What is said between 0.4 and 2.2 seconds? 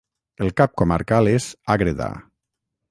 El cap comarcal és Ágreda.